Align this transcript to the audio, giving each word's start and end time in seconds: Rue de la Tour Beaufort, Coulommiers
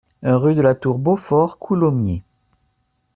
Rue 0.23 0.55
de 0.55 0.61
la 0.63 0.73
Tour 0.73 0.97
Beaufort, 0.97 1.59
Coulommiers 1.59 2.23